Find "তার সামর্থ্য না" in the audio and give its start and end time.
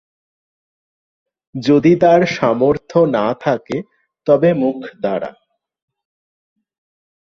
1.95-3.27